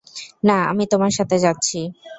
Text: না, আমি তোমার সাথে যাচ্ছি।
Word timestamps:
না, 0.43 0.57
আমি 0.71 0.83
তোমার 0.91 1.11
সাথে 1.17 1.35
যাচ্ছি। 1.39 1.79